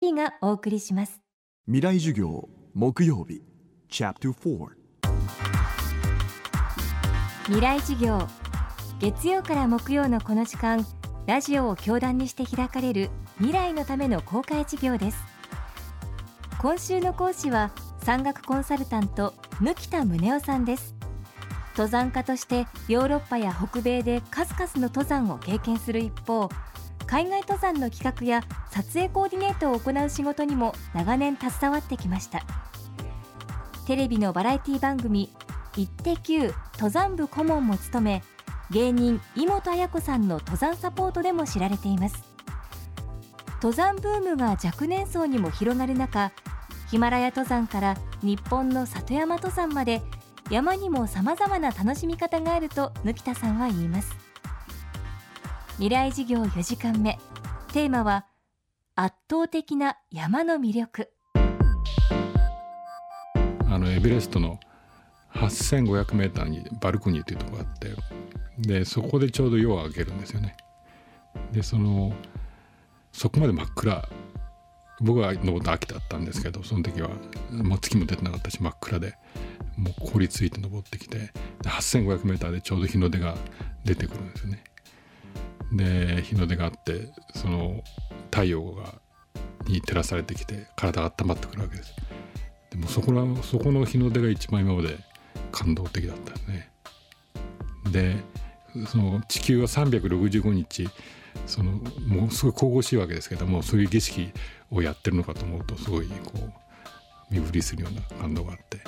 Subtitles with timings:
[0.00, 1.20] がお送りします。
[1.66, 3.42] 未来授業木曜日
[3.90, 4.66] チャプター4
[7.44, 8.26] 未来授業。
[8.98, 10.86] 月曜から木曜のこの時間
[11.26, 15.18] ラジオを教壇にして開かれる未来のための公開授業です。
[16.58, 17.70] 今週の講師は
[18.02, 20.94] 山岳コンサルタント貫田宗男さんです。
[21.72, 26.48] 登山家としてヨーロッパや北米で数々の登山を経験する一方
[27.10, 32.44] 海外登山の企画や撮影コーディネートを行う仕事にも長年携わってきました
[33.88, 35.28] テレビのバラエティ番組
[35.76, 38.22] 「イッテ Q!」登山部顧問も務め
[38.70, 42.22] 芸人井本彩子さんの登山サポートでも知られています
[43.56, 46.30] 登山ブームが若年層にも広がる中
[46.92, 50.00] ヒマラヤ登山から日本の里山登山まで
[50.48, 54.29] 山にも様々な楽しみ方があると貫田さんは言います
[55.80, 57.18] 未来事業4時間目。
[57.72, 58.26] テーマは
[58.96, 61.10] 圧倒的な山の魅力。
[63.64, 64.60] あのエベレストの
[65.32, 67.94] 8500メーターにバルコニーというところがあって
[68.58, 70.54] でそこでちょうど夜を明けるんですよね。
[71.50, 72.12] でその
[73.10, 74.06] そこまで真っ暗。
[75.00, 77.08] 僕が登った秋だったんですけどその時は
[77.50, 79.14] もう月も出てなかったし真っ暗で
[79.78, 83.34] もう凍りついて登ってきて 8500m でちょうど日の出が
[83.86, 84.62] 出てくるんですよね。
[85.72, 87.82] で日の出があってその
[88.30, 88.94] 太陽が
[89.66, 91.94] に照らされてきて体が温まってくるわけです。
[92.70, 94.98] でもそこのそこの日の出が一番今まで
[95.52, 96.70] 感動的だったですね。
[97.92, 98.16] で
[98.86, 100.88] その地球は365日
[101.46, 101.72] その
[102.06, 104.32] もうすごい神々しいわけですけどもそういう儀式
[104.70, 108.78] をやってるのかと思うとすごいこう身振りするような感動があって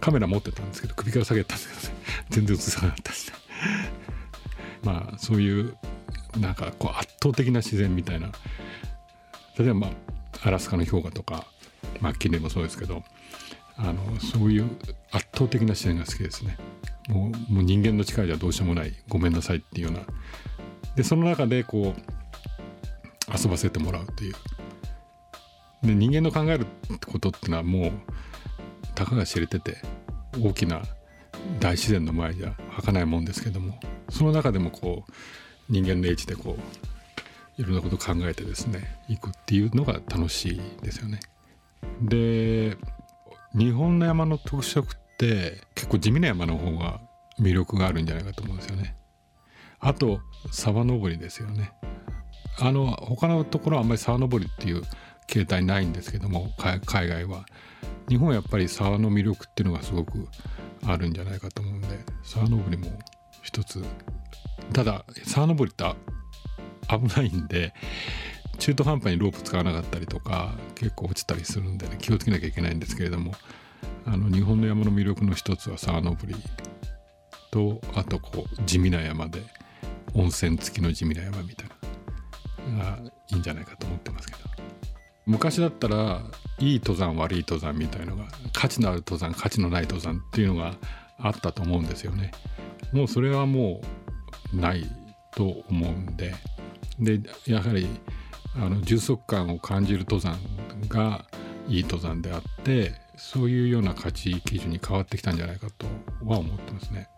[0.00, 3.34] カメラ持ってたんですけど首から下げたんですけどね全然映さなかったし、ね、
[4.82, 5.76] まあそういう
[6.36, 8.30] なんかこう圧倒的な自然みたいな。
[9.58, 11.46] 例えば、まあ、アラスカの氷河とか
[12.00, 13.02] マッキンレーもそうですけど
[13.76, 14.70] あのそういう
[15.10, 16.56] 圧倒的な自然が好きですね。
[17.08, 20.02] もうもう人間の力じゃどうしようもないごめんなさいっていうような。
[20.94, 24.34] でその中でこう遊ばせてもらうという。
[25.82, 26.66] で人間の考える
[27.06, 27.92] ことっていうのはもう
[28.94, 29.78] たかが知れてて
[30.42, 30.82] 大きな
[31.60, 33.78] 大自然の前じゃ儚いもんですけども
[34.10, 35.12] その中でもこう
[35.68, 41.20] 人間の英知でこういろんなことを考えてですね行くっていうのが楽しいですよね。
[42.02, 42.76] で
[43.54, 47.00] 日本の山の特色って結構地味な山の方が
[47.40, 48.96] 魅力があるんじゃないかと思うんですよね。
[49.80, 50.20] あと
[50.52, 51.72] 沢登りですよね。
[52.60, 54.82] あの他のところはあんまり沢登りっていう
[55.26, 56.50] 形態ないんですけども
[56.86, 57.44] 海外は
[58.08, 60.26] 日本はやっぱり沢の魅力っていうのがすごく
[60.84, 61.88] あるんじゃないかと思うんで
[62.24, 62.90] 沢登りも
[63.42, 63.84] 一つ
[64.72, 65.84] ただ沢登りって
[66.88, 67.74] 危ないんで
[68.58, 73.32] 中途半端にロープ使わなかったりとか結構落ちたりするんでね気をつけなきゃいけないんですけれども
[74.04, 76.34] あの日本の山の魅力の一つは沢登り
[77.50, 79.42] とあとこう地味な山で
[80.14, 82.98] 温泉付きの地味な山みたいなが
[83.30, 84.40] いいんじゃないかと思ってますけど
[85.26, 86.22] 昔だったら
[86.58, 90.74] いい登山悪い登山みたいのが価値のある登山価値のない登山っていうのが
[91.18, 92.30] あったと思うんですよね。
[92.92, 94.07] もうそれはもう
[94.52, 94.86] ない
[95.34, 96.34] と思うんで
[96.98, 97.86] でやはり
[98.56, 100.38] あの充足感を感じる登山
[100.88, 101.24] が
[101.68, 105.86] いい登山であってそういうような価値基準に変わってきたんじゃないかと
[106.24, 107.08] は思ってますね。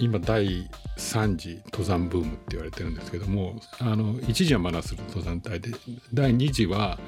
[0.00, 5.70] 今第3次登山ブームって言われてるんですけどもあの1次はまだする登山隊で
[6.14, 6.98] 第2次は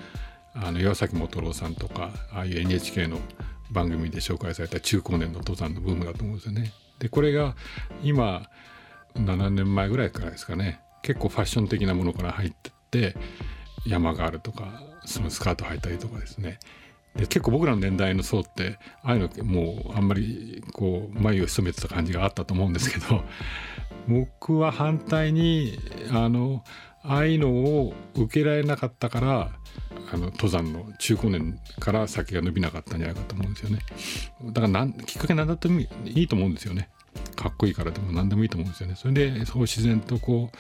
[0.55, 3.19] あの岩崎元郎さんとかああいう NHK の
[3.71, 6.73] 番組で紹介された中高年の登山のブームだと思うんですよね。
[6.99, 7.55] でこれが
[8.03, 8.49] 今
[9.15, 10.81] 7年前ぐらいからですかね。
[11.03, 13.17] 結構ファッション的なものから入ってって
[13.87, 16.59] 山があるとかそのスカート履いたりとかですね。
[17.17, 23.25] で結構僕らの年代の層ってああいうのもうあんまりこう眉を潜めてた感じがあったと思うんですけど
[24.09, 25.79] 僕は反対に
[26.13, 26.63] あの
[27.03, 29.51] ああいうのを受けられなかったから
[30.13, 33.81] あの登山の中高年から先が伸びなかったんじゃないかと思うんですよね。
[34.45, 36.91] だからなんきっかけ何だってもいいと思うんですよね。
[37.41, 38.95] かっこいいからでも何でもいいと思うんですよね。
[38.97, 40.51] それでそう自然とこ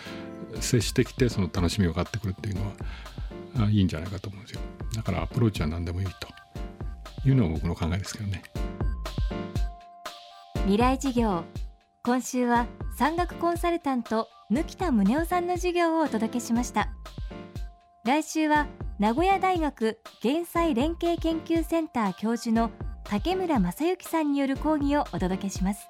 [0.52, 2.72] う接してきてその楽しみが分かってくるっていうのは
[3.66, 4.60] あいいんじゃないかと思うんですよ。
[4.94, 8.42] だからアプローチは何でもいいというのが僕の考えですけどね。
[10.62, 11.44] 未来事業。
[12.02, 12.66] 今週は
[12.96, 16.88] 山岳コンサルタント貫田宗男さんの授業をお届けしました。
[18.06, 18.66] 来週は
[18.98, 22.70] 名古屋大学減災連携研究センター教授の
[23.04, 25.88] 竹村正幸さんによる講義をお届けします。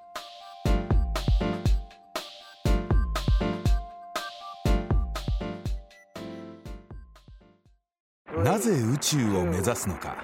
[8.39, 10.17] なぜ宇宙を目指すのか。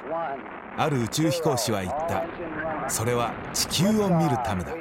[0.76, 2.24] ある宇宙飛行士は言った。
[2.88, 4.72] それは地球を見るためだ。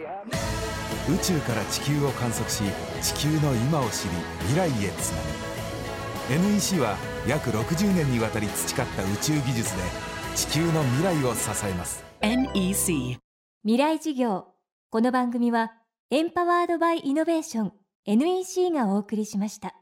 [1.07, 2.63] 宇宙から地球を観測し
[3.01, 4.09] 地球の今を知り
[4.47, 5.21] 未来へつな
[6.29, 6.53] ぐ。
[6.53, 9.83] NEC は約60年にわたり培った宇宙技術で
[10.35, 12.03] 地球の未来を支えます。
[12.21, 13.17] NEC
[13.63, 14.47] 未来授業。
[14.89, 15.73] この番組は
[16.11, 17.73] エンパワードバイイノベーション
[18.05, 19.75] NEC がお送りしました